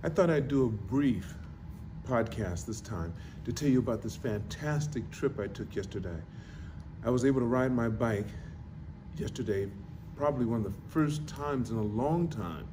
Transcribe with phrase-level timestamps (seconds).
[0.00, 1.34] I thought I'd do a brief
[2.06, 3.12] podcast this time
[3.44, 6.22] to tell you about this fantastic trip I took yesterday.
[7.04, 8.28] I was able to ride my bike
[9.16, 9.68] yesterday,
[10.14, 12.68] probably one of the first times in a long time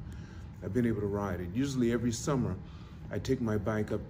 [0.62, 1.48] I've been able to ride it.
[1.52, 2.54] Usually every summer
[3.10, 4.02] I take my bike up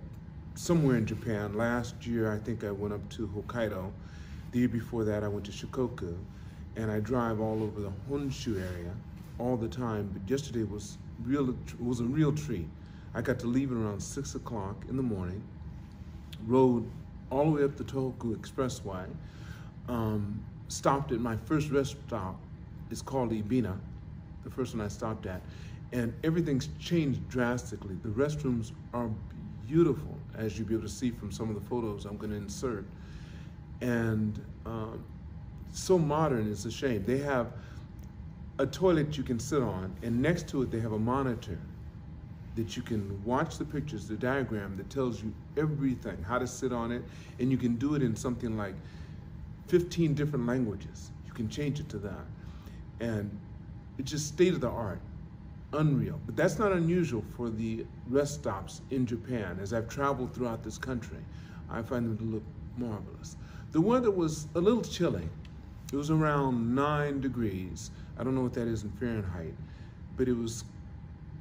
[0.54, 1.56] somewhere in Japan.
[1.56, 3.92] Last year I think I went up to Hokkaido.
[4.52, 6.18] The year before that I went to Shikoku
[6.76, 8.92] and I drive all over the Honshu area
[9.38, 10.10] all the time.
[10.12, 12.68] But yesterday was real was a real treat.
[13.16, 15.42] I got to leave around six o'clock in the morning,
[16.46, 16.86] rode
[17.30, 19.06] all the way up the Tohoku Expressway,
[19.88, 22.38] um, stopped at my first rest stop.
[22.90, 23.74] It's called Ebina,
[24.44, 25.40] the first one I stopped at,
[25.92, 27.96] and everything's changed drastically.
[28.02, 29.08] The restrooms are
[29.66, 32.36] beautiful, as you'll be able to see from some of the photos I'm going to
[32.36, 32.84] insert,
[33.80, 35.02] and um,
[35.72, 36.52] so modern.
[36.52, 37.02] It's a shame.
[37.06, 37.50] They have
[38.58, 41.58] a toilet you can sit on, and next to it they have a monitor
[42.56, 46.72] that you can watch the pictures, the diagram that tells you everything, how to sit
[46.72, 47.02] on it,
[47.38, 48.74] and you can do it in something like
[49.68, 51.10] 15 different languages.
[51.26, 52.24] You can change it to that.
[53.00, 53.30] And
[53.98, 55.00] it's just state of the art,
[55.72, 56.18] unreal.
[56.24, 59.58] But that's not unusual for the rest stops in Japan.
[59.60, 61.18] As I've traveled throughout this country,
[61.70, 62.42] I find them to look
[62.78, 63.36] marvelous.
[63.72, 65.28] The weather was a little chilly.
[65.92, 67.90] It was around nine degrees.
[68.18, 69.54] I don't know what that is in Fahrenheit,
[70.16, 70.64] but it was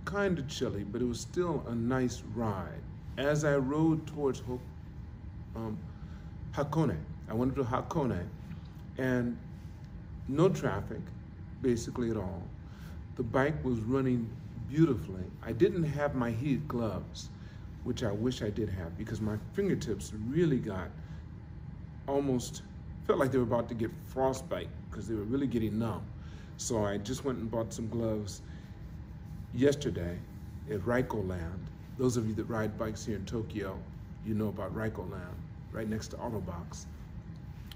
[0.06, 2.82] kind of chilly, but it was still a nice ride.
[3.18, 4.42] As I rode towards
[5.56, 5.78] um,
[6.54, 6.98] Hakone,
[7.30, 8.26] I went to Hakone,
[8.98, 9.38] and
[10.28, 11.02] no traffic,
[11.62, 12.44] basically at all.
[13.16, 14.30] The bike was running
[14.70, 15.24] beautifully.
[15.44, 17.30] I didn't have my heated gloves,
[17.84, 20.90] which I wish I did have, because my fingertips really got
[22.08, 22.62] almost,
[23.06, 26.04] felt like they were about to get frostbite, because they were really getting numb.
[26.58, 28.42] So I just went and bought some gloves
[29.56, 30.18] yesterday
[30.72, 31.60] at Lycoland.
[31.98, 33.78] Those of you that ride bikes here in Tokyo,
[34.26, 35.36] you know about Lycoland,
[35.72, 36.86] right next to Autobacs.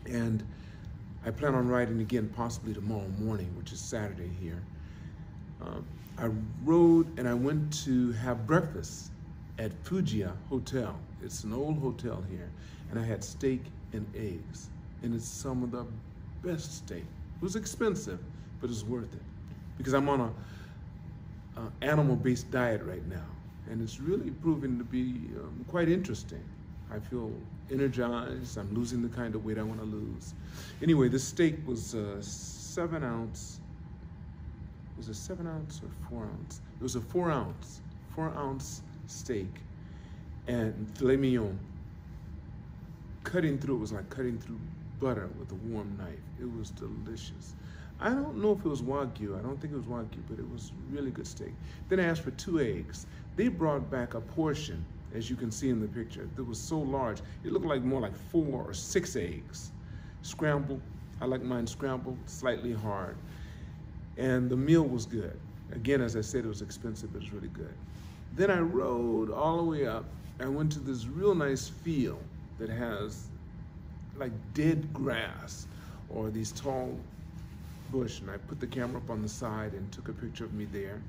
[0.06, 0.44] And
[1.26, 4.62] I plan on riding again possibly tomorrow morning, which is Saturday here.
[5.62, 5.86] Um,
[6.18, 6.30] I
[6.66, 9.12] rode and I went to have breakfast
[9.58, 10.98] at Fujiya Hotel.
[11.24, 12.50] It's an old hotel here.
[12.90, 13.62] And I had steak
[13.94, 14.70] and eggs.
[15.04, 15.86] And it's some of the
[16.44, 17.06] best steak.
[17.36, 18.20] It was expensive,
[18.60, 19.22] but it's worth it.
[19.78, 20.32] Because I'm on a
[21.60, 23.26] uh, animal-based diet right now,
[23.70, 26.44] and it's really proven to be um, quite interesting.
[26.92, 27.32] I feel
[27.72, 28.58] energized.
[28.58, 30.34] I'm losing the kind of weight I want to lose.
[30.82, 33.60] Anyway, the steak was uh, seven ounce.
[34.98, 36.62] Was it seven ounce or four ounce?
[36.80, 37.82] It was a four ounce,
[38.16, 39.54] four ounce steak,
[40.48, 41.60] and filet mignon.
[43.24, 44.60] Cutting through it was like cutting through
[45.00, 46.20] butter with a warm knife.
[46.40, 47.54] It was delicious.
[48.02, 49.38] I don't know if it was Wagyu.
[49.38, 51.54] I don't think it was Wagyu, but it was really good steak.
[51.90, 53.06] Then I asked for two eggs.
[53.36, 56.80] They brought back a portion, as you can see in the picture, that was so
[56.80, 57.20] large.
[57.44, 59.72] It looked like more like four or six eggs.
[60.22, 60.82] Scrambled.
[61.22, 63.18] I like mine scrambled, slightly hard.
[64.18, 65.38] And the meal was good.
[65.74, 67.74] Again, as I said, it was expensive, but it was really good.
[68.36, 70.06] Then I rode all the way up.
[70.40, 72.24] I went to this real nice field
[72.60, 73.28] that has
[74.18, 75.68] like dead grass
[76.10, 76.98] or these tall
[77.92, 80.54] bush and I put the camera up on the side and took a picture of
[80.54, 81.02] me there,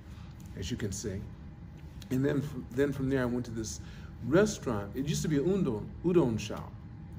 [0.59, 1.21] as you can see.
[2.11, 3.81] And then from, then from there I went to this
[4.27, 4.91] restaurant.
[4.95, 6.73] It used to be a udon, udon shop.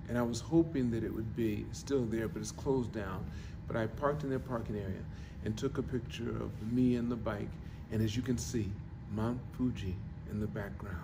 [0.10, 3.26] And I was hoping that it would be still there, but it's closed down.
[3.68, 5.04] But I parked in their parking area
[5.46, 7.50] and took a picture of me and the bike.
[7.92, 8.70] And as you can see,
[9.16, 9.96] Mount Fuji
[10.30, 10.98] in the background.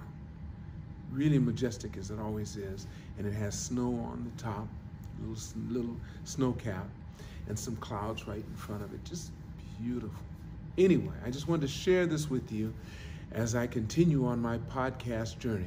[1.12, 2.88] Really majestic as it always is.
[3.17, 4.67] And it has snow on the top,
[5.22, 6.88] little, little snow cap
[7.47, 9.03] and some clouds right in front of it.
[9.03, 9.31] Just
[9.81, 10.24] beautiful.
[10.78, 12.74] Anyway, I just wanted to share this with you
[13.31, 15.66] as I continue on my podcast journey.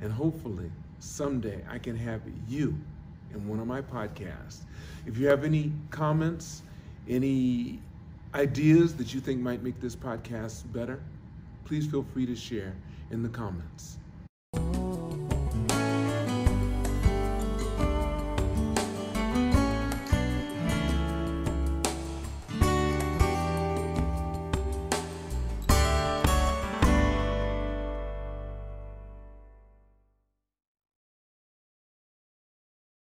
[0.00, 2.76] And hopefully, someday I can have you
[3.32, 4.60] in one of my podcasts.
[5.06, 6.62] If you have any comments,
[7.08, 7.80] any
[8.34, 11.00] ideas that you think might make this podcast better,
[11.64, 12.74] please feel free to share
[13.10, 13.99] in the comments.